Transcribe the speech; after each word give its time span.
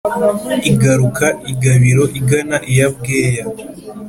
igaruka 0.71 1.25
i 1.51 1.53
gabiro 1.61 2.03
igana 2.19 2.57
iya 2.71 2.87
bweya 2.95 3.43